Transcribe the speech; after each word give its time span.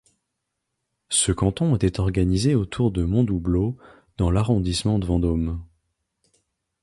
Ce 1.09 1.31
canton 1.31 1.75
était 1.75 1.99
organisé 1.99 2.55
autour 2.55 2.89
de 2.89 3.03
Mondoubleau 3.03 3.77
dans 4.17 4.31
l'arrondissement 4.31 4.97
de 4.97 5.05
Vendôme. 5.05 5.63